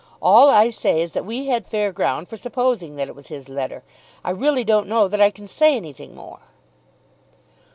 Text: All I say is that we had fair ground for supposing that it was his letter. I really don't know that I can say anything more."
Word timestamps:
All 0.19 0.49
I 0.49 0.71
say 0.71 0.99
is 0.99 1.11
that 1.13 1.27
we 1.27 1.45
had 1.45 1.67
fair 1.67 1.91
ground 1.91 2.27
for 2.27 2.35
supposing 2.35 2.95
that 2.95 3.07
it 3.07 3.13
was 3.13 3.27
his 3.27 3.47
letter. 3.47 3.83
I 4.23 4.31
really 4.31 4.63
don't 4.63 4.87
know 4.87 5.07
that 5.07 5.21
I 5.21 5.29
can 5.29 5.45
say 5.45 5.75
anything 5.77 6.15
more." 6.15 6.39